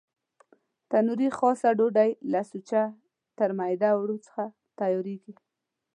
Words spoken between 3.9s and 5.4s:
اوړو څخه تیارېږي.